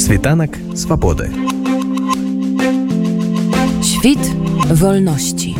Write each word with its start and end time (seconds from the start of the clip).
Світанок 0.00 0.50
свободи. 0.74 1.30
Świt 3.82 4.22
wolności. 4.70 5.54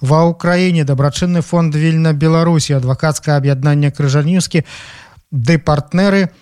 Ва 0.00 0.24
ўкраіне 0.32 0.88
дабрачынны 0.88 1.44
фонд 1.44 1.76
вільна 1.76 2.12
беларусі 2.16 2.80
адвакацкае 2.80 3.36
аб'яднанне 3.36 3.92
крыжанюскі 3.92 4.64
ды 5.30 5.58
партнеры 5.60 6.32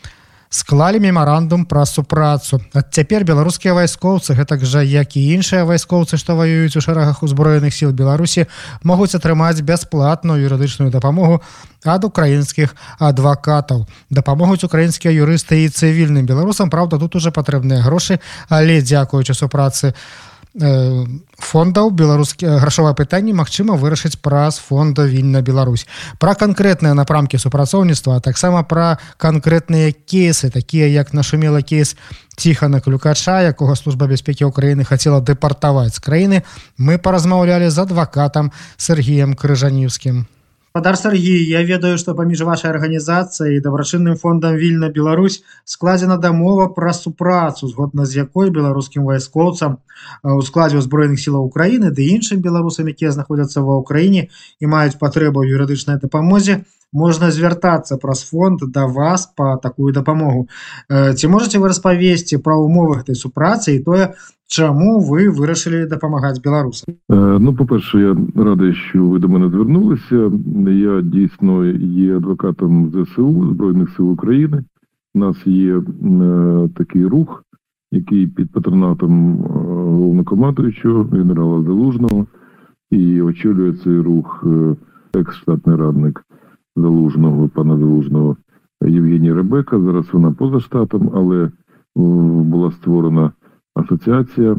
Склалі 0.53 0.99
мемарандум 0.99 1.65
пра 1.65 1.85
супрацу. 1.85 2.61
Цяпер 2.93 3.25
беларускія 3.25 3.73
вайскоўцы 3.73 4.37
гэтак 4.37 4.61
жа 4.61 4.85
як 4.85 5.17
і 5.17 5.21
іншыя 5.33 5.65
вайскоўцы 5.65 6.13
што 6.21 6.37
ваююць 6.37 6.77
у 6.77 6.81
шэрагах 6.85 7.23
узброеных 7.25 7.73
сіл 7.73 7.89
беларусі 7.89 8.45
могуць 8.85 9.17
атрымаць 9.17 9.65
бясплатную 9.65 10.37
юрыдычную 10.45 10.93
дапамогу 10.93 11.41
ад 11.81 12.05
украінскіх 12.05 12.75
адвакатаў. 13.01 13.87
Дапамогуць 14.13 14.61
украінскія 14.63 15.09
юрысты 15.25 15.65
і 15.65 15.73
цывільным 15.73 16.29
беларусам 16.29 16.69
Праўда 16.69 17.01
тут 17.01 17.15
уже 17.15 17.33
патрэбныя 17.33 17.81
грошы 17.81 18.21
але 18.49 18.81
дзякуючы 18.85 19.33
супрацы 19.33 19.97
у 19.97 20.32
фондаў 21.38 21.90
беларускі 21.94 22.58
грашовае 22.58 22.94
пытанне 22.98 23.32
Мачыма 23.36 23.76
вырашыць 23.78 24.18
праз 24.18 24.58
фонда 24.58 25.04
вільна 25.06 25.42
Беларусь 25.42 25.86
пра 26.18 26.34
канкрэтныя 26.34 26.96
напрамкі 26.98 27.38
супрацоўніцтва 27.38 28.18
таксама 28.20 28.64
пра 28.64 28.98
канкрэтныя 29.22 29.92
кейсы 29.92 30.50
такія 30.50 30.88
як 30.88 31.12
нашумела 31.14 31.62
кейс 31.62 31.94
ціхана 32.34 32.80
клюкача 32.80 33.42
якога 33.52 33.76
служба 33.76 34.08
бяспекі 34.08 34.50
ўкраіны 34.50 34.82
хацела 34.88 35.20
дэпартаваць 35.20 35.94
з 35.94 36.02
краіны 36.02 36.42
мы 36.76 36.98
паразмаўлялі 36.98 37.70
з 37.70 37.78
адвакатам 37.84 38.50
Сергеем 38.76 39.38
крыжанівскім 39.38 40.26
Падар 40.72 40.96
Сергій 40.98 41.48
я 41.48 41.64
ведаю 41.64 41.98
што 41.98 42.14
паміж 42.14 42.42
вашай 42.46 42.70
арганізацыяй 42.70 43.58
дабрачынным 43.64 44.14
фондам 44.20 44.54
вільна 44.60 44.90
Беларусь 44.94 45.40
складзена 45.64 46.18
дамова 46.22 46.68
пра 46.76 46.92
супрацу 46.92 47.68
згодна 47.68 48.06
з 48.06 48.20
якой 48.22 48.50
беларускім 48.54 49.08
вайскоўцам 49.08 49.78
у 50.22 50.40
складзе 50.42 50.78
ўзброеных 50.78 51.18
сілаў 51.18 51.48
Украіны 51.48 51.90
ды 51.90 52.06
іншым 52.14 52.44
беларусам 52.44 52.92
якія 52.94 53.10
знаходзяцца 53.16 53.64
ва 53.64 53.80
ўкраіне 53.80 54.28
і 54.60 54.70
маюць 54.70 55.00
патрэбу 55.00 55.42
юрыдычнай 55.42 55.98
дапамозе 55.98 56.62
можна 56.92 57.30
звяртацца 57.30 57.96
праз 57.96 58.24
фонд 58.24 58.60
да 58.72 58.86
вас 58.86 59.26
по 59.36 59.56
такую 59.62 59.92
дапамогу 59.92 60.48
ці 60.88 61.28
можете 61.28 61.58
вы 61.58 61.68
распавесці 61.68 62.40
пра 62.40 62.56
умовы 62.56 63.02
гэтай 63.02 63.14
супрацы 63.14 63.76
і 63.76 63.82
тое 63.84 64.14
чаму 64.48 65.00
вы 65.04 65.28
вырашылі 65.28 65.84
дапамагаць 65.88 66.40
беларусам 66.40 66.96
Ну 67.08 67.54
по-перше 67.54 68.00
я 68.00 68.16
радий 68.36 68.74
що 68.74 69.04
ви 69.04 69.18
до 69.18 69.28
мене 69.28 69.48
звернулися 69.48 70.32
я 70.72 71.00
дійсно 71.02 71.64
є 71.66 72.16
адвокатом 72.16 72.90
ЗСУ 72.90 73.52
Збройних 73.52 73.96
сил 73.96 74.10
України 74.10 74.64
у 75.14 75.18
нас 75.18 75.36
є 75.46 75.82
такий 76.76 77.06
рух 77.06 77.44
який 77.92 78.26
під 78.26 78.52
патронатом 78.52 79.38
головнокомандуючого 79.98 81.04
генерала 81.04 81.62
Залужного 81.62 82.26
і 82.90 83.22
очолює 83.22 83.72
цей 83.72 84.00
рух 84.00 84.44
екс-штатний 85.14 85.76
радник 85.76 86.24
Залужного, 86.75 87.49
пана 87.49 87.77
Залужного 87.77 88.37
Євгенія 88.85 89.33
Ребека. 89.33 89.79
Зараз 89.79 90.05
вона 90.13 90.31
поза 90.31 90.59
штатом, 90.59 91.11
але 91.13 91.51
була 91.95 92.71
створена 92.71 93.31
асоціація 93.75 94.57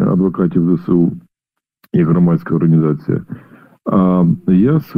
адвокатів 0.00 0.76
ЗСУ 0.76 1.12
і 1.92 2.02
громадська 2.02 2.54
організація. 2.54 3.22
А 3.92 4.24
я 4.48 4.80
з 4.80 4.92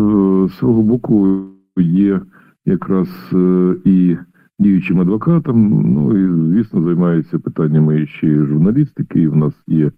свого 0.58 0.82
боку 0.82 1.44
є 1.78 2.20
якраз 2.66 3.08
і 3.84 4.16
діючим 4.58 5.00
адвокатом, 5.00 5.82
ну 5.94 6.18
і 6.18 6.52
звісно 6.52 6.82
займаюся 6.82 7.38
питаннями 7.38 8.06
ще 8.06 8.44
журналістики. 8.44 9.28
В 9.28 9.36
нас 9.36 9.54
є 9.66 9.92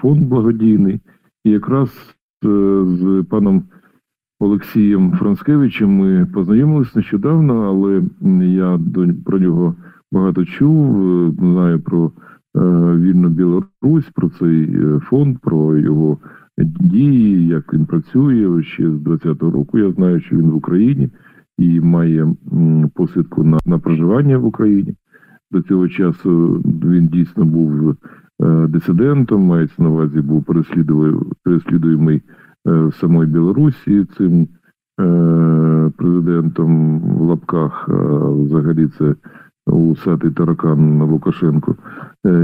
фонд 0.00 0.28
благодійний, 0.28 1.00
і 1.44 1.50
якраз 1.50 2.16
з 2.82 3.24
паном 3.30 3.62
Олексієм 4.42 5.12
Францкевичем 5.12 5.90
ми 5.90 6.26
познайомились 6.26 6.94
нещодавно, 6.96 7.62
але 7.62 8.02
я 8.46 8.80
про 9.24 9.38
нього 9.38 9.74
багато 10.12 10.44
чув. 10.44 11.34
Знаю 11.38 11.80
про 11.80 12.10
вільну 12.96 13.28
Білорусь, 13.28 14.10
про 14.14 14.28
цей 14.28 14.78
фонд, 15.00 15.38
про 15.38 15.78
його 15.78 16.18
дії, 16.80 17.46
як 17.46 17.74
він 17.74 17.86
працює 17.86 18.62
ще 18.62 18.90
з 18.90 18.94
20-го 18.94 19.50
року. 19.50 19.78
Я 19.78 19.92
знаю, 19.92 20.20
що 20.20 20.36
він 20.36 20.50
в 20.50 20.56
Україні 20.56 21.08
і 21.58 21.80
має 21.80 22.34
посвідку 22.94 23.44
на, 23.44 23.58
на 23.66 23.78
проживання 23.78 24.38
в 24.38 24.46
Україні. 24.46 24.94
До 25.50 25.62
цього 25.62 25.88
часу 25.88 26.62
він 26.84 27.08
дійсно 27.08 27.44
був 27.44 27.96
дисидентом, 28.68 29.42
мається 29.42 29.82
на 29.82 29.88
увазі, 29.88 30.20
був 30.20 30.44
переслідуємий 31.44 32.22
в 32.64 32.92
самої 33.00 33.30
Білорусі 33.30 34.04
цим 34.04 34.48
президентом 35.96 37.00
в 37.00 37.20
лапках, 37.20 37.88
взагалі 38.28 38.88
це 38.98 39.14
усатий 39.66 40.30
таракан 40.30 41.02
Лукашенко. 41.02 41.76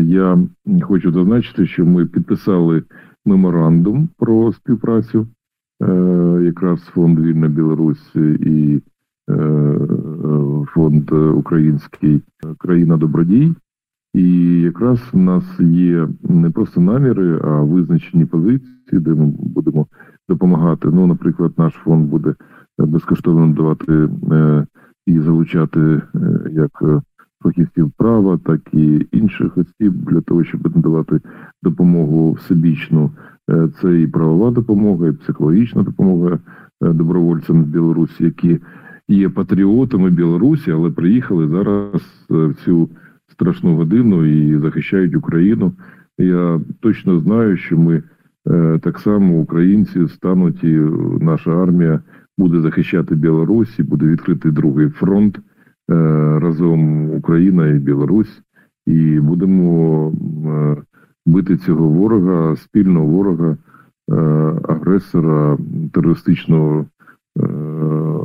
Я 0.01 0.39
хочу 0.83 1.13
зазначити, 1.13 1.67
що 1.67 1.87
ми 1.87 2.07
підписали 2.07 2.83
меморандум 3.27 4.09
про 4.19 4.53
співпрацю, 4.53 5.27
якраз 6.41 6.81
фонд 6.81 7.19
Вільна 7.19 7.49
Білорусь 7.49 8.17
і 8.41 8.83
фонд 10.67 11.13
Український 11.13 12.23
країна 12.59 12.97
Добродій. 12.97 13.55
І 14.15 14.61
якраз 14.61 15.01
у 15.13 15.19
нас 15.19 15.45
є 15.61 16.09
не 16.23 16.51
просто 16.51 16.81
наміри, 16.81 17.41
а 17.45 17.61
визначені 17.61 18.25
позиції, 18.25 19.01
де 19.01 19.11
ми 19.11 19.35
будемо 19.39 19.87
допомагати. 20.29 20.89
Ну, 20.93 21.07
наприклад, 21.07 21.53
наш 21.57 21.73
фонд 21.73 22.11
буде 22.11 22.35
безкоштовно 22.79 23.55
давати 23.55 24.09
і 25.07 25.21
залучати 25.21 26.03
як 26.51 26.83
фахівців 27.43 27.93
права, 27.97 28.39
так 28.45 28.61
і 28.73 29.07
інших 29.13 29.59
осіб 29.59 29.93
для 29.93 30.21
того, 30.21 30.45
щоб 30.45 30.77
надавати 30.77 31.21
допомогу 31.63 32.33
всебічну. 32.33 33.11
Це 33.81 34.01
і 34.01 34.07
правова 34.07 34.51
допомога, 34.51 35.09
і 35.09 35.13
психологічна 35.13 35.83
допомога 35.83 36.39
добровольцям 36.81 37.65
з 37.65 37.67
Білорусі, 37.67 38.25
які 38.25 38.59
є 39.09 39.29
патріотами 39.29 40.11
Білорусі, 40.11 40.71
але 40.71 40.91
приїхали 40.91 41.49
зараз 41.49 42.03
в 42.29 42.55
цю 42.65 42.89
страшну 43.39 43.77
годину 43.77 44.25
і 44.25 44.59
захищають 44.59 45.17
Україну. 45.17 45.73
Я 46.19 46.61
точно 46.81 47.21
знаю, 47.21 47.57
що 47.57 47.79
ми 47.79 48.03
так 48.81 48.99
само 48.99 49.35
українці 49.35 50.09
стануть, 50.09 50.65
і 50.65 50.81
наша 51.21 51.63
армія 51.63 52.01
буде 52.39 52.61
захищати 52.61 53.15
Білорусь, 53.15 53.79
і 53.79 53.83
буде 53.83 54.07
відкритий 54.07 54.53
другий 54.53 54.89
фронт 54.89 55.41
разом 56.39 57.11
Україна 57.11 57.69
і 57.69 57.79
Білорусь, 57.79 58.43
і 58.87 59.21
будемо 59.21 60.13
бити 61.27 61.57
цього 61.57 61.89
ворога, 61.89 62.57
спільного 62.57 63.07
ворога, 63.07 63.57
агресора 64.69 65.59
терористичного 65.93 66.87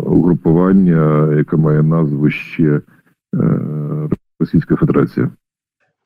угрупування, 0.06 1.34
яке 1.34 1.58
має 1.58 1.84
назву 1.84 2.30
ще 2.30 2.82
Російська 4.43 4.77
Федерація. 4.77 5.31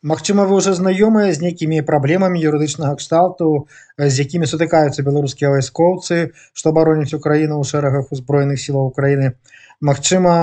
Магчыма 0.02 0.46
вы 0.50 0.56
уже 0.58 0.72
знаёмыя 0.74 1.30
з 1.30 1.38
нейкімі 1.46 1.82
праблемамі 1.86 2.40
юрыдычнага 2.42 2.98
кшталту 2.98 3.68
з 3.94 4.14
якімі 4.24 4.48
сутыкаюцца 4.50 5.04
беларускія 5.06 5.52
вайскоўцы 5.54 6.34
што 6.58 6.72
бароніць 6.74 7.14
украіну 7.14 7.62
ў 7.62 7.68
шэрагах 7.70 8.10
узброеных 8.10 8.58
сілаў 8.58 8.90
Украіны 8.90 9.38
Магчыма 9.78 10.34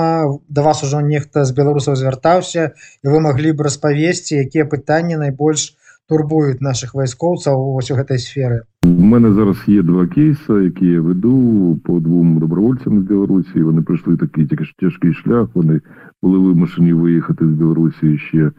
да 0.48 0.64
вас 0.64 0.80
ужо 0.88 1.04
нехта 1.04 1.44
з 1.44 1.52
беларусаў 1.52 2.00
звяртаўся 2.00 2.72
і 3.04 3.12
вы 3.12 3.20
маглі 3.20 3.52
б 3.52 3.68
распавесці 3.68 4.40
якія 4.40 4.64
пытанні 4.64 5.20
найбольш 5.20 5.76
турбуюць 6.08 6.64
наших 6.64 6.96
вайскоўцаў 6.96 7.60
вось 7.76 7.92
у 7.92 8.00
гэтай 8.00 8.16
сферы 8.16 8.64
У 8.84 9.04
мене 9.12 9.32
зараз 9.32 9.56
є 9.66 9.82
два 9.82 10.06
кейси, 10.06 10.52
які 10.52 10.86
я 10.86 11.00
веду 11.00 11.80
по 11.84 12.00
двом 12.00 12.38
добровольцям 12.38 13.00
з 13.00 13.02
Білорусі. 13.02 13.62
Вони 13.62 13.82
пройшли 13.82 14.16
такий 14.16 14.46
тяжкий 14.80 15.14
шлях. 15.14 15.48
Вони 15.54 15.80
були 16.25 16.39
вимушені 16.39 16.93
виїхати 16.93 17.47
з 17.47 17.49
Білорусі 17.49 18.17
ще 18.17 18.37
е, 18.47 18.51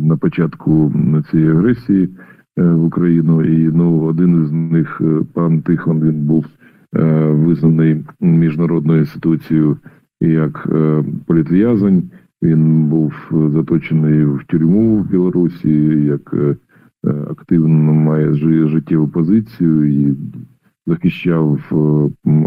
на 0.00 0.16
початку 0.16 0.92
цієї 1.30 1.50
агресії 1.50 2.08
е, 2.58 2.62
в 2.62 2.84
Україну. 2.84 3.42
І 3.42 3.70
ну, 3.74 4.00
один 4.00 4.44
із 4.44 4.52
них, 4.52 5.02
пан 5.32 5.62
Тихон, 5.62 6.00
він 6.00 6.26
був 6.26 6.46
е, 6.96 7.26
визнаний 7.26 8.04
міжнародною 8.20 9.00
інституцією 9.00 9.76
як 10.20 10.68
е, 10.72 11.04
політв'язень. 11.26 12.10
Він 12.42 12.86
був 12.86 13.12
заточений 13.54 14.24
в 14.24 14.44
тюрму 14.46 14.96
в 14.96 15.10
Білорусі 15.10 15.70
як 16.04 16.34
активно 17.30 17.92
має 17.92 18.34
життєву 18.68 19.08
позицію 19.08 19.84
і 19.84 20.16
захищав 20.86 21.60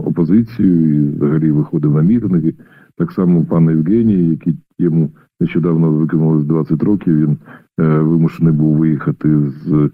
опозицію, 0.06 0.96
і 0.96 1.16
взагалі 1.16 1.52
виходив 1.52 1.92
на 1.92 2.02
мітинги 2.02 2.54
Так 2.98 3.12
само 3.12 3.46
пан 3.46 3.70
Євгеній, 3.70 4.30
який 4.30 4.58
йому 4.80 5.10
нещодавно 5.40 5.92
виконалось 5.92 6.46
20 6.46 6.84
років, 6.84 7.20
він 7.20 7.38
вимушений 7.78 8.54
був 8.54 8.78
виїхати 8.78 9.40
з 9.50 9.90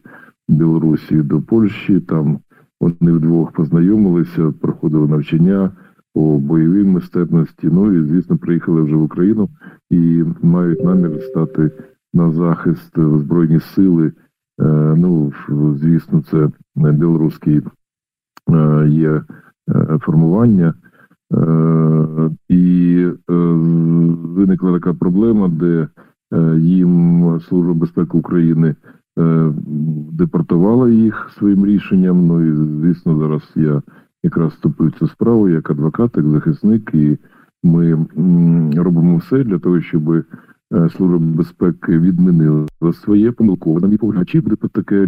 Білорусі 0.50 1.16
до 1.16 1.42
Польщі. 1.42 2.00
Там 2.00 2.40
вони 2.82 3.12
вдвох 3.12 3.52
познайомилися, 3.52 4.54
проходили 4.62 5.08
навчання 5.08 5.72
по 6.14 6.38
бойовій 6.38 6.84
мистецтві. 6.84 7.70
Ну 7.72 7.94
і 7.94 8.04
звісно, 8.04 8.38
приїхали 8.38 8.82
вже 8.82 8.96
в 8.96 9.04
Україну 9.04 9.50
і 9.90 10.24
мають 10.42 10.84
намір 10.84 11.22
стати 11.22 11.72
на 12.14 12.32
захист 12.32 12.92
збройні 12.96 13.60
сили. 13.60 14.12
Ну 14.98 15.34
звісно, 15.82 16.24
це 16.32 16.50
білоруський 16.76 17.62
є 18.88 19.22
формування. 20.02 20.74
І 22.50 23.06
виникла 23.28 24.74
така 24.74 24.94
проблема, 24.94 25.48
де 25.48 25.88
їм 26.58 27.40
Служба 27.50 27.74
безпеки 27.74 28.18
України 28.18 28.76
депортувала 30.12 30.90
їх 30.90 31.30
своїм 31.38 31.66
рішенням. 31.66 32.28
Ну 32.28 32.42
і 32.42 32.56
звісно, 32.82 33.20
зараз 33.20 33.42
я 33.56 33.82
якраз 34.24 34.52
вступив 34.52 34.92
цю 35.00 35.08
справу 35.08 35.50
як 35.50 35.70
адвокат, 35.70 36.12
як 36.16 36.28
захисник, 36.28 36.92
і 36.94 37.18
ми 37.64 38.06
робимо 38.78 39.18
все 39.18 39.44
для 39.44 39.60
того, 39.60 39.82
щоб 39.82 40.12
е, 40.12 40.24
Служба 40.71 41.18
безпеки 41.18 42.00
відмінила 42.00 42.68
своє 42.94 43.31
помилкове. 43.31 43.81
На 43.81 43.88
мій 43.88 43.97
погляд, 43.97 44.29
чи 44.29 44.41
буде 44.41 44.56
таке 44.56 45.07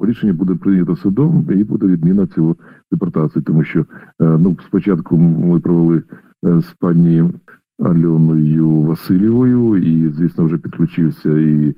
рішення 0.00 0.32
буде 0.32 0.54
прийнято 0.54 0.96
судом 0.96 1.46
і 1.50 1.64
буде 1.64 1.86
відміна 1.86 2.26
цього 2.26 2.56
депортації, 2.90 3.42
тому 3.42 3.64
що 3.64 3.80
е, 3.80 3.84
ну 4.20 4.56
спочатку 4.66 5.16
ми 5.16 5.60
провели 5.60 6.02
е, 6.44 6.60
з 6.60 6.74
пані 6.78 7.30
Альоною 7.78 8.70
Васильєвою, 8.70 9.76
і 9.76 10.08
звісно 10.08 10.44
вже 10.44 10.58
підключився 10.58 11.38
і 11.38 11.74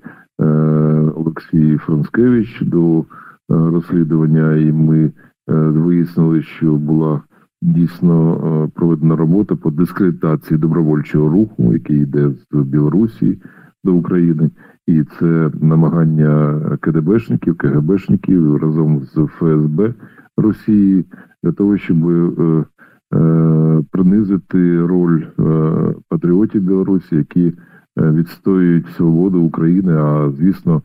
Олексій 1.14 1.76
Францкевич 1.76 2.62
до 2.62 3.04
розслідування, 3.48 4.56
і 4.56 4.72
ми 4.72 5.12
вияснили, 5.48 6.42
що 6.42 6.74
була 6.74 7.22
дійсно 7.64 8.70
проведена 8.74 9.16
робота 9.16 9.56
по 9.56 9.70
дискредитації 9.70 10.58
добровольчого 10.58 11.28
руху, 11.28 11.72
який 11.72 12.00
йде 12.00 12.30
з 12.30 12.56
Білорусі 12.56 13.38
до 13.84 13.94
України, 13.94 14.50
і 14.86 15.04
це 15.18 15.50
намагання 15.60 16.60
КДБшників, 16.80 17.56
КГБшників 17.56 18.56
разом 18.56 19.00
з 19.00 19.26
ФСБ 19.26 19.94
Росії 20.36 21.04
для 21.42 21.52
того, 21.52 21.78
щоб 21.78 22.08
е, 22.08 22.64
е, 23.14 23.84
принизити 23.90 24.86
роль 24.86 25.22
е, 25.22 25.94
патріотів 26.08 26.62
Білорусі, 26.62 27.16
які 27.16 27.52
відстоюють 27.96 28.86
свободу 28.96 29.40
України. 29.40 29.92
А 29.92 30.30
звісно, 30.30 30.82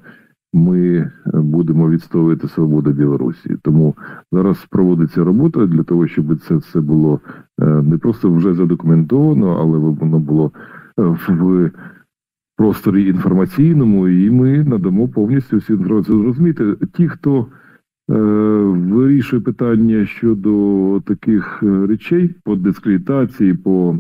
ми 0.54 1.12
будемо 1.34 1.90
відстоювати 1.90 2.48
свободу 2.48 2.92
Білорусі. 2.92 3.58
Тому 3.62 3.96
зараз 4.32 4.66
проводиться 4.70 5.24
робота 5.24 5.66
для 5.66 5.84
того, 5.84 6.08
щоб 6.08 6.40
це 6.40 6.56
все 6.56 6.82
було 6.82 7.20
не 7.60 7.98
просто 7.98 8.32
вже 8.32 8.54
задокументовано, 8.54 9.58
але 9.60 9.78
воно 9.78 10.20
було 10.20 10.52
в 10.98 11.72
просторі 12.60 13.08
інформаційному, 13.08 14.08
і 14.08 14.32
ми 14.32 14.64
надамо 14.64 15.08
повністю 15.08 15.56
всю 15.56 15.80
інформацію. 15.80 16.22
Зрозуміти 16.22 16.76
ті, 16.94 17.08
хто 17.08 17.40
е, 17.40 18.14
вирішує 18.94 19.42
питання 19.42 20.06
щодо 20.06 21.02
таких 21.06 21.64
речей 21.64 22.36
по 22.44 22.56
дискредитації, 22.56 23.54
по 23.54 23.98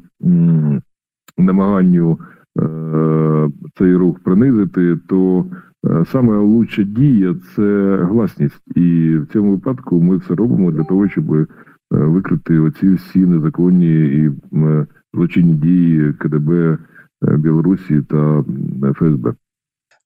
намаганню 1.38 2.19
е, 2.60 3.50
цей 3.78 3.96
рух 3.96 4.19
принизити, 4.19 4.98
то 5.07 5.46
е, 5.51 5.69
саме 6.12 6.37
лучша 6.37 6.82
дія 6.82 7.34
це 7.56 7.99
гласність, 8.02 8.62
і 8.76 9.16
в 9.16 9.26
цьому 9.32 9.50
випадку 9.50 10.00
ми 10.00 10.16
все 10.16 10.34
робимо 10.34 10.70
для 10.70 10.84
того, 10.84 11.08
щоб 11.08 11.34
е, 11.34 11.46
викрити 11.90 12.58
оці 12.58 12.94
всі 12.94 13.19
незаконні 13.19 14.06
і 14.06 14.31
е, 14.52 14.87
злочинні 15.14 15.55
дії 15.55 16.12
КДБ. 16.12 16.78
Э, 17.25 17.37
Беларусі 17.38 18.02
та 18.11 18.44
ФСБ 18.93 19.34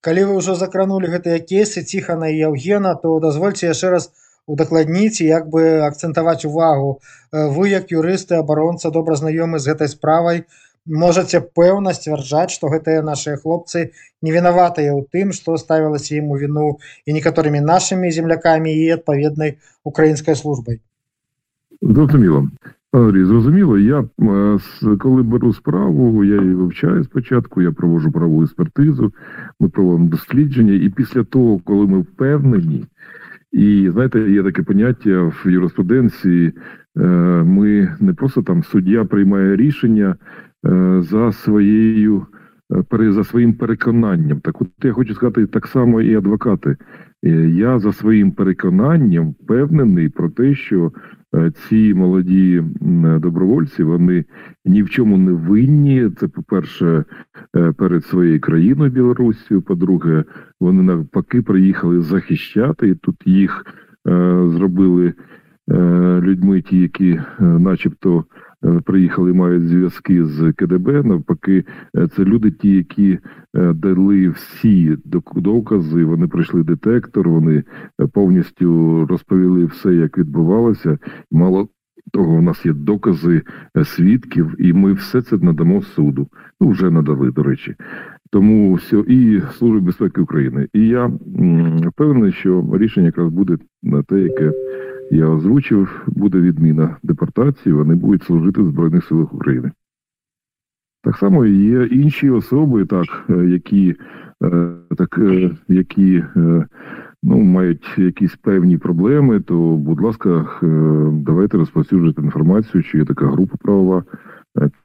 калі 0.00 0.22
вы 0.30 0.34
ўжо 0.38 0.54
закранули 0.54 1.10
гэтыя 1.10 1.42
кейсы 1.42 1.82
ціхана 1.82 2.30
і 2.30 2.54
Евгена 2.54 2.94
то 2.94 3.18
дазвольце 3.18 3.66
яшчэ 3.66 3.90
раз 3.90 4.04
удакладніць 4.46 5.20
як 5.26 5.48
бы 5.50 5.82
акцэнтаваць 5.88 6.46
увагу 6.46 7.00
э, 7.32 7.48
вы 7.50 7.74
як 7.74 7.90
юрысты 7.90 8.38
абаронца 8.38 8.94
добра 8.94 9.18
знаёмы 9.18 9.58
з 9.58 9.74
гэтай 9.74 9.90
справай 9.90 10.44
можаце 10.86 11.40
пэўна 11.40 11.92
сцвярджаць 11.92 12.50
што 12.56 12.72
гэтыя 12.72 13.04
нашыя 13.04 13.36
хлопцы 13.36 13.92
не 14.22 14.32
вінаватыя 14.32 14.92
ў 14.96 15.04
тым 15.12 15.32
што 15.36 15.56
ставілася 15.60 16.16
ім 16.16 16.32
у 16.32 16.38
віну 16.40 16.68
і 17.06 17.16
некаторымі 17.18 17.60
нашымі 17.60 18.10
землякамі 18.10 18.72
і 18.72 18.90
адпаведнай 18.96 19.58
украінскай 19.84 20.34
службай 20.34 20.80
зрозуміло 21.82 22.48
Андрій, 22.92 23.24
зрозуміло, 23.24 23.78
я 23.78 24.04
коли 24.98 25.22
беру 25.22 25.52
справу, 25.52 26.24
я 26.24 26.42
її 26.42 26.54
вивчаю 26.54 27.04
спочатку, 27.04 27.62
я 27.62 27.72
проводжу 27.72 28.12
правову 28.12 28.42
експертизу, 28.42 29.12
ми 29.60 29.68
проводимо 29.68 30.08
дослідження, 30.08 30.72
і 30.72 30.88
після 30.88 31.24
того, 31.24 31.58
коли 31.64 31.86
ми 31.86 31.98
впевнені, 31.98 32.84
і 33.52 33.90
знаєте, 33.92 34.30
є 34.30 34.42
таке 34.42 34.62
поняття 34.62 35.22
в 35.22 35.50
юриспруденції, 35.50 36.46
е, 36.48 36.52
ми 37.43 37.95
не 37.99 38.13
просто 38.13 38.41
там 38.41 38.63
суддя 38.63 39.05
приймає 39.05 39.55
рішення 39.55 40.15
е, 40.65 41.01
за 41.01 41.31
своєю 41.31 42.25
за 42.91 43.23
своїм 43.23 43.53
переконанням. 43.53 44.39
Так 44.39 44.61
от 44.61 44.67
я 44.83 44.93
хочу 44.93 45.13
сказати 45.13 45.45
так 45.45 45.67
само 45.67 46.01
і 46.01 46.15
адвокати. 46.15 46.77
Е, 47.23 47.29
я 47.49 47.79
за 47.79 47.93
своїм 47.93 48.31
переконанням 48.31 49.31
впевнений 49.31 50.09
про 50.09 50.29
те, 50.29 50.55
що 50.55 50.91
Е, 51.35 51.51
ці 51.51 51.93
молоді 51.93 52.63
добровольці 53.19 53.83
вони 53.83 54.25
ні 54.65 54.83
в 54.83 54.89
чому 54.89 55.17
не 55.17 55.31
винні. 55.31 56.09
Це 56.19 56.27
по-перше, 56.27 57.03
е, 57.55 57.71
перед 57.71 58.05
своєю 58.05 58.41
країною 58.41 58.91
Білорусію. 58.91 59.61
По-друге, 59.61 60.23
вони 60.59 60.83
навпаки 60.83 61.41
приїхали 61.41 62.01
захищати, 62.01 62.87
і 62.87 62.95
тут 62.95 63.15
їх 63.25 63.65
е, 64.07 64.43
зробили 64.47 65.13
людьми, 65.69 66.61
ті, 66.61 66.79
які, 66.79 67.21
начебто, 67.39 68.25
Е, 68.65 68.81
приїхали, 68.85 69.33
мають 69.33 69.67
зв'язки 69.67 70.25
з 70.25 70.53
КДБ. 70.53 71.03
Навпаки, 71.03 71.63
е, 71.97 72.07
це 72.07 72.23
люди, 72.23 72.51
ті, 72.51 72.75
які 72.75 73.19
е, 73.55 73.73
дали 73.73 74.29
всі 74.29 74.97
докази. 75.35 76.05
Вони 76.05 76.27
пройшли 76.27 76.63
детектор, 76.63 77.29
вони 77.29 77.63
повністю 78.13 79.05
розповіли 79.05 79.65
все, 79.65 79.95
як 79.95 80.17
відбувалося. 80.17 80.97
Мало 81.31 81.67
того, 82.11 82.33
у 82.33 82.41
нас 82.41 82.65
є 82.65 82.73
докази 82.73 83.41
свідків, 83.83 84.55
і 84.59 84.73
ми 84.73 84.93
все 84.93 85.21
це 85.21 85.37
надамо 85.37 85.81
суду. 85.81 86.27
Ну 86.61 86.69
вже 86.69 86.91
надали, 86.91 87.31
до 87.31 87.43
речі. 87.43 87.75
Тому 88.31 88.73
все 88.73 88.97
і 88.97 89.41
служби 89.51 89.79
безпеки 89.79 90.21
України. 90.21 90.67
І 90.73 90.87
я 90.87 91.11
впевнений, 91.87 92.31
що 92.31 92.69
рішення 92.73 93.05
якраз 93.05 93.29
буде 93.29 93.57
на 93.83 94.03
те, 94.03 94.19
яке 94.19 94.51
я 95.15 95.27
озвучив, 95.27 96.03
буде 96.07 96.41
відміна 96.41 96.97
депортації, 97.03 97.73
вони 97.73 97.95
будуть 97.95 98.23
служити 98.23 98.61
в 98.61 98.65
Збройних 98.65 99.05
силах 99.05 99.33
України. 99.33 99.71
Так 101.03 101.17
само 101.17 101.45
є 101.45 101.85
інші 101.85 102.29
особи, 102.29 102.85
так, 102.85 103.25
е, 103.29 103.33
які 103.33 103.95
е, 104.43 104.69
так, 104.97 105.17
е, 105.17 105.51
які 105.67 106.23
ну, 107.23 107.39
мають 107.39 107.97
якісь 107.97 108.35
певні 108.35 108.77
проблеми, 108.77 109.39
то, 109.39 109.75
будь 109.75 110.01
ласка, 110.01 110.45
давайте 111.11 111.57
розповсюджувати 111.57 112.21
інформацію, 112.21 112.83
що 112.83 112.97
є 112.97 113.05
така 113.05 113.27
група 113.27 113.57
правова, 113.57 114.03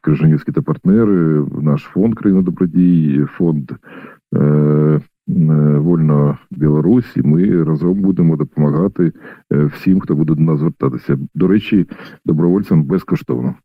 Крижанівські 0.00 0.52
та 0.52 0.62
партнери, 0.62 1.44
наш 1.62 1.82
фонд 1.82 2.14
країна 2.14 2.42
добродій, 2.42 3.25
фонд 3.37 3.73
вольна 5.27 6.38
Білорусь, 6.51 7.15
і 7.15 7.22
ми 7.22 7.63
разом 7.63 7.94
будемо 7.94 8.36
допомагати 8.36 9.12
всім, 9.50 10.00
хто 10.00 10.15
буде 10.15 10.36
до 10.36 10.42
нас 10.42 10.60
звертатися. 10.60 11.18
До 11.36 11.48
речі, 11.48 11.88
добровольцям 12.25 12.84
безкоштовно. 12.84 13.56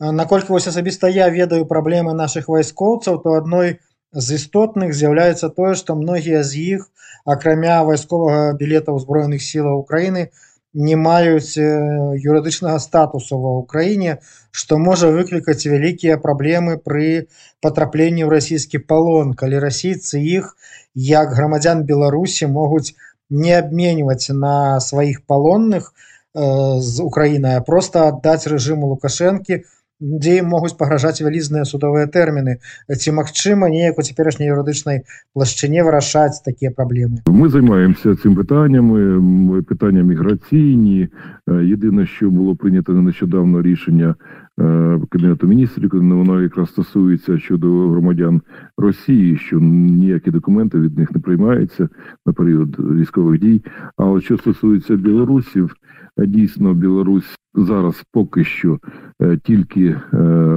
Наколькі 0.00 0.46
вось 0.48 0.66
асабіста 0.66 1.08
я 1.08 1.28
ведаю 1.28 1.64
праблемы 1.64 2.14
наших 2.14 2.48
вайскоўцаў, 2.48 3.22
то 3.22 3.36
адной 3.36 3.76
з 4.12 4.32
істотных 4.32 4.94
з'яўляецца 4.94 5.48
тое, 5.48 5.74
што 5.74 5.96
многія 5.96 6.42
з 6.42 6.56
іх, 6.56 6.88
акрамя 7.26 7.82
вайсковага 7.84 8.56
білета 8.56 8.96
ўзброеных 8.96 9.42
сілаў 9.44 9.84
Украіны, 9.84 10.32
не 10.74 10.96
маюць 10.96 11.58
юрыдычнага 11.58 12.78
статусу 12.78 13.38
ва 13.42 13.54
ўкраіне 13.60 14.18
што 14.50 14.78
можа 14.78 15.10
выклікаць 15.14 15.66
вялікія 15.66 16.18
праблемы 16.26 16.76
пры 16.78 17.26
патрапленні 17.64 18.22
ў 18.26 18.30
расійскі 18.38 18.82
палон 18.92 19.34
калі 19.34 19.58
расійцы 19.66 20.22
іх 20.22 20.54
як 20.94 21.34
грамадзян 21.34 21.82
беларусі 21.90 22.46
могуць 22.46 22.94
не 23.30 23.58
абменьваць 23.58 24.30
на 24.30 24.78
сваіх 24.80 25.22
палонных 25.26 25.90
з 26.34 27.02
украінай 27.02 27.58
просто 27.66 28.06
аддаць 28.08 28.46
рэжыму 28.46 28.94
лукашэнкі 28.94 29.62
дзе 30.00 30.40
ім 30.40 30.48
могуць 30.48 30.72
пагражаць 30.80 31.20
вялізныя 31.20 31.68
судовыя 31.68 32.08
тэрміны 32.08 32.56
ці 32.88 33.12
магчыма 33.12 33.68
неяк 33.68 34.00
у 34.00 34.02
цяперашняй 34.02 34.48
юрыдычнай 34.48 35.04
плашчыне 35.36 35.84
вырашаць 35.84 36.40
такія 36.44 36.72
праблемы 36.72 37.20
Ми 37.28 37.48
займаємося 37.48 38.16
цим 38.16 38.34
питаннями, 38.34 39.00
м, 39.16 39.64
питання 39.64 40.02
міграційні. 40.02 41.08
Е, 41.48 41.64
Єдине, 41.64 42.06
що 42.06 42.30
було 42.30 42.56
прийнято 42.56 42.92
нещодавно 42.92 43.62
рішення 43.62 44.14
е, 44.60 45.00
Кабінету 45.10 45.46
міністрів, 45.46 45.90
воно 45.92 46.42
якраз 46.42 46.68
стосується 46.68 47.38
щодо 47.38 47.88
громадян 47.88 48.42
Росії, 48.78 49.36
що 49.36 49.60
ніякі 49.60 50.30
документи 50.30 50.78
від 50.80 50.98
них 50.98 51.12
не 51.12 51.20
приймаються 51.20 51.88
на 52.26 52.32
період 52.32 52.76
військових 52.78 53.40
дій. 53.40 53.62
Але 53.96 54.20
що 54.20 54.38
стосується 54.38 54.96
білорусів, 54.96 55.74
е, 56.18 56.26
дійсно 56.26 56.74
Білорусь 56.74 57.36
зараз 57.55 58.03
поки 58.11 58.43
що 58.43 58.79
е, 59.21 59.37
тільки 59.37 59.85
е, 59.85 59.99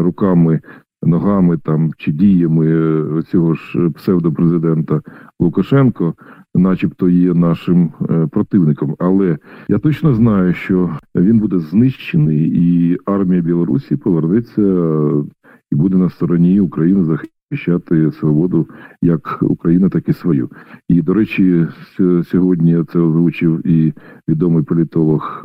руками. 0.02 0.60
Ногами 1.02 1.58
там 1.58 1.90
чи 1.98 2.12
діями 2.12 2.66
е, 2.68 3.22
цього 3.22 3.54
ж 3.54 3.90
псевдопрезидента 3.90 5.00
Лукашенко, 5.40 6.14
начебто, 6.54 7.08
є 7.08 7.34
нашим 7.34 7.92
противником. 8.30 8.96
Але 8.98 9.38
я 9.68 9.78
точно 9.78 10.14
знаю, 10.14 10.54
що 10.54 10.98
він 11.14 11.38
буде 11.38 11.58
знищений, 11.58 12.50
і 12.54 12.98
армія 13.04 13.42
Білорусі 13.42 13.96
повернеться 13.96 14.62
і 15.70 15.74
буде 15.74 15.96
на 15.96 16.10
стороні 16.10 16.60
України 16.60 17.04
захищати 17.04 18.12
свободу 18.12 18.68
як 19.02 19.38
України, 19.42 19.88
так 19.88 20.08
і 20.08 20.12
свою. 20.12 20.50
І 20.88 21.02
до 21.02 21.14
речі, 21.14 21.66
сьогодні 22.24 22.84
це 22.92 22.98
озвучив 22.98 23.66
і 23.66 23.92
відомий 24.28 24.64
політолог. 24.64 25.44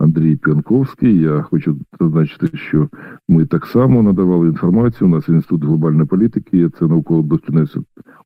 Андрій 0.00 0.36
П'янковський. 0.36 1.20
Я 1.20 1.42
хочу 1.42 1.76
зазначити, 2.00 2.56
що 2.56 2.88
ми 3.28 3.46
так 3.46 3.66
само 3.66 4.02
надавали 4.02 4.48
інформацію. 4.48 5.08
У 5.08 5.10
нас 5.10 5.28
інститут 5.28 5.64
глобальної 5.64 6.06
політики, 6.06 6.70
це 6.78 6.86
науково-дослідна 6.86 7.66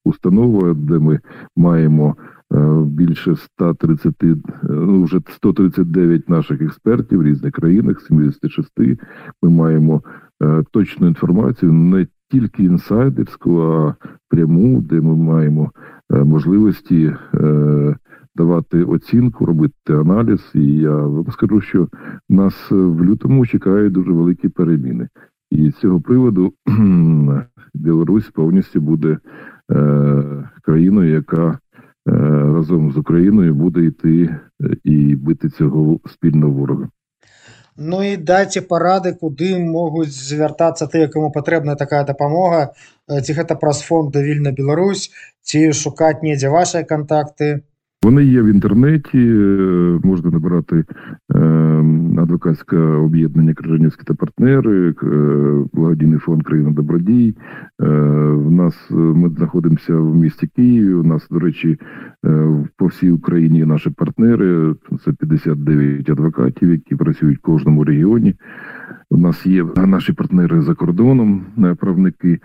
установа, 0.04 0.74
де 0.74 0.98
ми 0.98 1.20
маємо 1.56 2.16
е, 2.54 2.58
більше 2.84 3.36
130, 3.36 4.22
е, 4.22 4.36
ну 4.62 5.02
вже 5.02 5.20
139 5.28 6.28
наших 6.28 6.62
експертів 6.62 7.18
в 7.18 7.22
різних 7.22 7.52
країнах, 7.52 8.00
76. 8.00 8.70
Ми 9.42 9.50
маємо 9.50 10.02
е, 10.42 10.64
точну 10.70 11.06
інформацію, 11.06 11.72
не 11.72 12.06
тільки 12.30 12.64
інсайдерську, 12.64 13.62
а 13.62 13.94
пряму, 14.28 14.80
де 14.80 15.00
ми 15.00 15.16
маємо 15.16 15.70
можливості 16.10 17.14
е, 18.33 18.33
Давати 18.35 18.83
оцінку, 18.83 19.45
робити 19.45 19.93
аналіз, 19.93 20.39
і 20.53 20.75
я 20.75 20.95
вам 20.95 21.31
скажу, 21.31 21.61
що 21.61 21.88
нас 22.29 22.53
е, 22.71 22.75
в 22.75 23.05
лютому 23.05 23.45
чекають 23.45 23.93
дуже 23.93 24.11
великі 24.11 24.49
переміни. 24.49 25.07
І 25.51 25.71
з 25.71 25.75
цього 25.75 26.01
приводу 26.01 26.53
Білорусь 27.73 28.29
повністю 28.29 28.81
буде 28.81 29.17
е, 29.71 30.49
країною, 30.61 31.13
яка 31.13 31.49
е, 31.49 31.57
разом 32.53 32.91
з 32.91 32.97
Україною 32.97 33.55
буде 33.55 33.85
йти 33.85 34.23
е, 34.23 34.75
і 34.83 35.15
бити 35.15 35.49
цього 35.49 35.99
спільного 36.09 36.53
ворога. 36.53 36.89
Ну 37.81 38.03
і 38.03 38.17
дайце 38.17 38.59
парады 38.59 39.15
куды 39.15 39.55
могуць 39.55 40.11
звяртацца 40.11 40.83
тыя 40.91 41.07
каму 41.07 41.31
патрэбная 41.31 41.79
такая 41.79 42.03
дапамога 42.03 42.75
Э, 43.09 43.21
ці 43.25 43.33
гэта 43.33 43.57
праз 43.57 43.81
фонд 43.81 44.15
вільна 44.15 44.53
Беларусь 44.53 45.09
ці 45.41 45.73
шукаць 45.73 46.21
недзе 46.21 46.53
вашыя 46.53 46.85
кантакты 46.85 47.65
Вони 48.04 48.25
є 48.25 48.42
в 48.42 48.46
інтернеті, 48.46 49.28
е, 49.28 49.99
можна 50.04 50.30
набирати 50.30 50.84
е, 51.34 51.38
адвокатське 52.18 52.76
об'єднання 52.76 53.54
Крижанівські 53.54 54.04
та 54.04 54.14
партнери, 54.14 54.88
е, 54.90 54.94
благодійний 55.73 56.18
фонд 56.18 56.42
Країна 56.42 56.70
Добродій. 56.70 57.34
В 57.78 58.50
нас 58.50 58.90
ми 58.90 59.28
знаходимося 59.28 59.96
в 59.96 60.14
місті 60.14 60.46
Києві. 60.46 60.94
У 60.94 61.02
нас, 61.02 61.28
до 61.30 61.38
речі, 61.38 61.78
по 62.76 62.87
всій 62.87 63.11
Україні 63.11 63.64
наші 63.64 63.90
партнери. 63.90 64.75
Це 65.04 65.12
59 65.12 66.11
адвокатів, 66.11 66.70
які 66.70 66.96
працюють 66.96 67.38
в 67.38 67.42
кожному 67.42 67.84
регіоні. 67.84 68.34
У 69.11 69.16
нас 69.16 69.46
є 69.46 69.66
наші 69.76 70.12
партнери 70.12 70.61
за 70.61 70.75
кордоном, 70.75 71.46
правники. 71.80 72.38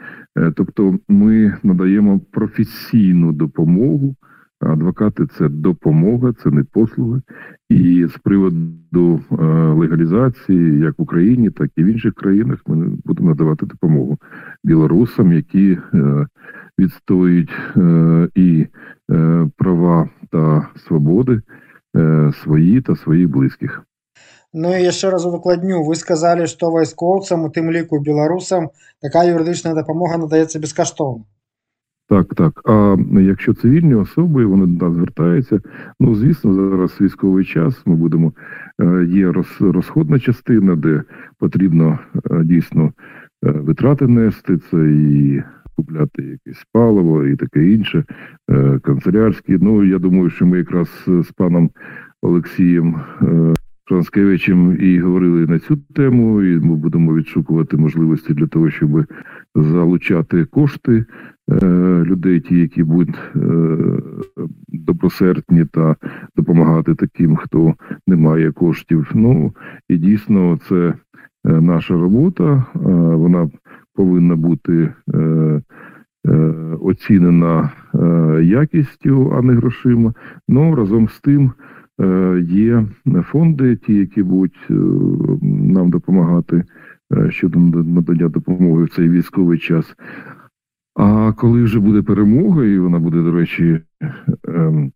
Тобто, 0.56 0.96
ми 1.10 1.54
надаємо 1.63 2.22
професійну 2.32 3.32
допомогу. 3.32 4.16
Адвокати 4.61 5.26
це 5.26 5.49
допомога, 5.49 6.33
це 6.43 6.50
не 6.50 6.64
послуги. 6.64 7.21
І 7.69 8.07
з 8.07 8.19
приводу 8.19 9.21
е, 9.33 9.45
легалізації, 9.73 10.78
як 10.78 10.99
в 10.99 11.02
Україні, 11.02 11.50
так 11.50 11.71
і 11.76 11.85
в 11.85 11.87
інших 11.87 12.14
країнах, 12.14 12.59
ми 12.66 12.88
будемо 13.04 13.28
надавати 13.28 13.66
допомогу 13.66 14.19
білорусам, 14.64 15.33
які 15.33 15.78
е, 15.95 16.26
відстоюють 16.78 17.50
е, 17.76 18.28
і 18.35 18.66
е, 19.11 19.49
права 19.57 20.09
та 20.33 20.69
свободи 20.87 21.40
е, 21.97 22.33
свої 22.43 22.81
та 22.81 22.97
своїх 22.97 23.28
близьких. 23.28 23.83
Ну 24.57 24.71
і 24.71 24.87
яшчэ 24.87 25.11
раз 25.11 25.26
увыкладню 25.26 25.83
вы 25.83 25.99
сказалі 25.99 26.47
што 26.47 26.71
вайскоўцам 26.71 27.43
у 27.43 27.50
тым 27.50 27.75
ліку 27.75 27.99
беларусам 27.99 28.71
такая 29.02 29.35
юрыдычная 29.35 29.75
дапамога 29.75 30.14
надаецца 30.14 30.62
бескаштоўна 30.62 31.26
Так, 32.10 32.36
так. 32.36 32.62
А 32.66 32.98
якщо 33.12 33.54
цивільні 33.54 33.96
особи, 33.96 34.46
вони 34.46 34.66
до 34.66 34.86
нас 34.86 34.96
звертаються. 34.96 35.62
Ну, 36.00 36.16
звісно, 36.16 36.54
зараз 36.54 37.01
військовий 37.01 37.46
час. 37.46 37.82
Ми 37.86 37.96
будемо 37.96 38.34
е, 38.82 39.06
є 39.10 39.32
роз, 39.32 39.58
розходна 39.60 40.20
частина, 40.20 40.75
де 40.75 41.04
потрібно 41.39 42.00
е, 42.32 42.44
дійсно 42.44 42.84
е, 43.46 43.51
витрати 43.51 44.08
нести. 44.08 44.58
Це 44.58 44.92
і 44.92 45.44
купляти 45.75 46.24
якесь 46.24 46.66
паливо 46.74 47.25
і 47.25 47.36
таке 47.36 47.72
інше, 47.72 48.04
канцелярські. 48.82 49.58
Ну, 49.62 49.84
я 49.84 50.00
думаю, 50.00 50.30
що 50.30 50.46
ми 50.46 50.58
якраз 50.58 50.89
з 51.08 51.32
паном 51.32 51.70
Олексієм. 52.22 52.96
Франскевичем 53.89 54.77
і 54.79 55.00
говорили 55.00 55.48
на 55.48 55.60
цю 55.60 55.77
тему, 55.96 56.41
і 56.41 56.60
ми 56.60 56.75
будемо 56.75 57.15
відшукувати 57.15 57.77
можливості 57.77 58.34
для 58.34 58.48
того, 58.48 58.69
щоб 58.69 59.05
залучати 59.55 60.46
кошти 60.46 61.05
е, 61.51 61.65
людей, 62.05 62.39
ті, 62.39 62.60
які 62.60 62.84
будуть 62.84 63.15
е, 63.36 63.39
добросердні 64.67 65.65
та 65.65 65.96
допомагати 66.36 66.96
таким, 66.96 67.36
хто 67.36 67.74
не 68.08 68.15
має 68.15 68.51
коштів. 68.51 69.12
Ну 69.13 69.53
і 69.89 69.98
дійсно, 69.98 70.60
це 70.69 70.75
е, 70.75 70.93
наша 71.62 71.93
робота. 71.93 72.65
е, 72.75 72.79
Вона 73.15 73.50
повинна 73.96 74.36
бути 74.36 74.93
е, 75.13 75.19
е, 76.27 76.31
оцінена 76.81 77.69
е, 77.96 78.43
якістю, 78.43 79.34
а 79.36 79.41
не 79.41 79.53
грошима. 79.53 80.13
Ну 80.48 80.75
разом 80.75 81.08
з 81.10 81.19
тим. 81.22 81.51
Е, 82.01 82.46
Є 82.50 82.86
фонди, 83.24 83.75
ті, 83.75 83.94
які 83.94 84.24
будуть 84.24 84.60
е, 84.70 84.74
нам 85.41 85.89
допомагати 85.89 86.63
е, 87.13 87.32
щодо 87.32 87.60
надання 87.84 88.29
допомоги 88.29 88.84
в 88.84 88.89
цей 88.89 89.10
військовий 89.10 89.60
час. 89.60 89.96
А 90.96 91.32
коли 91.32 91.63
вже 91.63 91.79
буде 91.79 92.01
перемога, 92.01 92.65
і 92.65 92.79
вона 92.79 93.00
буде, 93.00 93.22
до 93.22 93.32
речі, 93.32 93.79
ем, 94.48 94.91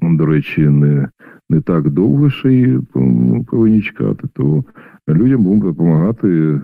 до 0.00 0.26
речі, 0.26 0.68
не, 0.68 1.08
не 1.50 1.60
так 1.60 1.90
довго 1.90 2.30
ще 2.30 2.52
її 2.52 2.80
ну, 2.94 3.44
повинні 3.50 3.82
чекати, 3.82 4.28
то 4.32 4.64
людям 5.08 5.42
будемо 5.42 5.64
допомагати 5.64 6.60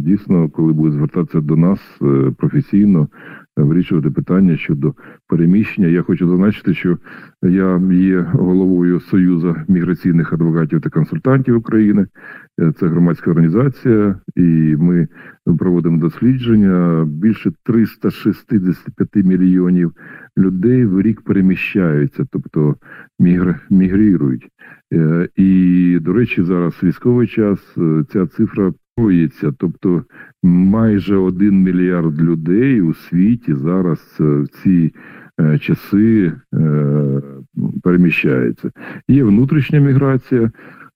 дійсно, 0.00 0.48
коли 0.48 0.72
будуть 0.72 0.92
звертатися 0.92 1.40
до 1.40 1.56
нас 1.56 1.80
професійно, 2.36 3.08
вирішувати 3.62 4.10
питання 4.10 4.56
щодо 4.56 4.94
переміщення. 5.28 5.88
Я 5.88 6.02
хочу 6.02 6.28
зазначити, 6.28 6.74
що 6.74 6.98
я 7.42 7.82
є 7.92 8.20
головою 8.20 9.00
Союзу 9.00 9.56
міграційних 9.68 10.32
адвокатів 10.32 10.80
та 10.80 10.90
консультантів 10.90 11.56
України. 11.56 12.06
Е, 12.60 12.72
Це 12.72 12.86
громадська 12.86 13.30
організація, 13.30 14.20
і 14.36 14.76
ми 14.78 15.08
проводимо 15.58 15.98
дослідження. 15.98 17.04
Більше 17.04 17.52
365 17.64 19.08
мільйонів 19.14 19.92
людей 20.38 20.84
в 20.84 21.00
рік 21.00 21.20
переміщаються, 21.20 22.26
тобто 22.30 22.76
мігр... 23.18 23.60
мігрірують. 23.70 24.48
Е, 24.92 25.28
І, 25.36 25.98
до 26.00 26.12
речі, 26.12 26.42
зараз 26.42 26.82
військовий 26.82 27.26
час 27.26 27.58
е, 27.78 28.04
ця 28.12 28.26
цифра 28.26 28.72
тобто 29.58 30.04
майже 30.42 31.16
один 31.16 31.62
мільярд 31.62 32.22
людей 32.22 32.80
у 32.80 32.94
світі 32.94 33.54
зараз 33.54 34.16
е, 34.20 34.24
в 34.24 34.48
ці 34.48 34.94
е, 35.40 35.58
часи 35.58 36.32
е, 36.54 36.62
переміщається. 37.82 38.70
Є 39.08 39.24
внутрішня 39.24 39.80
міграція, 39.80 40.50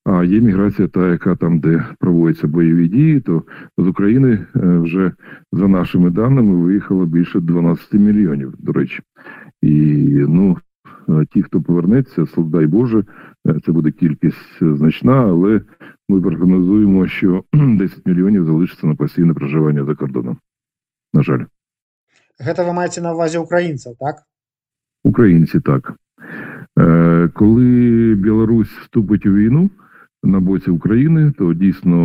а 0.04 0.24
є 0.24 0.40
міграція, 0.40 0.88
та 0.88 1.10
яка 1.10 1.36
там, 1.36 1.58
де 1.58 1.84
проводяться 1.98 2.46
бойові 2.46 2.88
дії, 2.88 3.20
то 3.20 3.42
з 3.78 3.86
України 3.86 4.46
вже 4.54 5.12
за 5.52 5.68
нашими 5.68 6.10
даними 6.10 6.56
виїхало 6.56 7.06
більше 7.06 7.40
12 7.40 7.92
мільйонів. 7.92 8.54
До 8.58 8.72
речі, 8.72 9.00
і 9.62 9.74
ну 10.28 10.58
ті, 11.32 11.42
хто 11.42 11.62
повернеться, 11.62 12.26
слава 12.26 12.50
дай 12.50 12.66
Боже, 12.66 13.04
це 13.66 13.72
буде 13.72 13.90
кількість 13.90 14.58
значна, 14.60 15.12
але 15.12 15.60
ми 16.09 16.21
прогнозуємо, 16.21 17.07
що 17.07 17.43
10 17.53 18.05
мільйонів 18.05 18.45
залишиться 18.45 18.87
на 18.87 18.95
постійне 18.95 19.33
проживання 19.33 19.85
за 19.85 19.95
кордоном. 19.95 20.37
На 21.13 21.23
жаль, 21.23 21.45
Гэта 22.39 22.63
вы 22.63 22.71
маеце 22.71 23.01
на 23.01 23.13
увазе 23.13 23.39
украінцаў 23.39 23.95
так 23.99 24.23
українці 25.03 25.59
так. 25.59 25.93
Е, 26.79 27.29
коли 27.33 27.65
Білорусь 28.15 28.69
вступить 28.69 29.25
у 29.25 29.33
війну 29.33 29.69
на 30.23 30.39
боці 30.39 30.71
України, 30.71 31.33
то 31.37 31.53
дійсно 31.53 31.95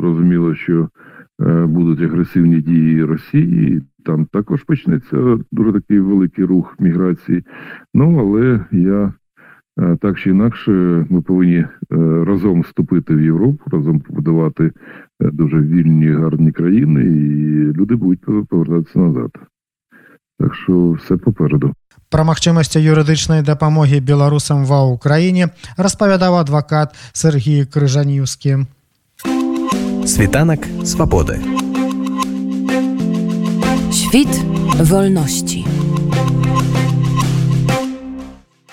розуміло, 0.00 0.54
що 0.54 0.88
е, 1.40 1.66
будуть 1.66 2.00
агресивні 2.00 2.60
дії 2.60 3.04
Росії. 3.04 3.76
і 3.76 3.82
Там 4.02 4.26
також 4.26 4.62
почнеться 4.62 5.38
дуже 5.52 5.72
такий 5.72 6.00
великий 6.00 6.44
рух 6.44 6.76
міграції. 6.80 7.44
Ну 7.94 8.18
але 8.18 8.64
я 8.70 9.02
е, 9.04 9.12
так 10.00 10.18
чи 10.18 10.30
інакше, 10.30 10.70
ми 11.10 11.20
повинні 11.20 11.56
е, 11.56 11.66
разом 12.26 12.60
вступити 12.60 13.14
в 13.14 13.20
Європу, 13.20 13.70
разом 13.72 14.00
побудувати 14.00 14.64
е, 14.64 14.72
дуже 15.32 15.60
вільні, 15.60 16.06
гарні 16.06 16.52
країни, 16.52 17.00
і 17.04 17.72
люди 17.72 17.96
будуть 17.96 18.48
повертатися 18.48 18.98
назад. 18.98 19.30
Так 20.38 20.54
що 20.54 20.90
все 20.92 21.16
попереду. 21.16 21.72
Пра 22.08 22.22
магчымасці 22.22 22.78
юрыдычнай 22.78 23.42
дапамогі 23.42 23.98
беларусам 24.00 24.62
ва 24.62 24.86
ўкраіне 24.94 25.50
распавядаў 25.74 26.38
адвакат 26.38 26.94
Сергій 27.12 27.66
крыжаніўскі 27.66 28.70
Світанак 30.06 30.62
свабоды. 30.86 31.42
Świt 33.90 34.30
wolności. 34.86 35.69